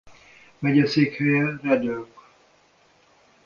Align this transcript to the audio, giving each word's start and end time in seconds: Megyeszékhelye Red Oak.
Megyeszékhelye 0.59 1.59
Red 1.61 1.87
Oak. 1.87 2.21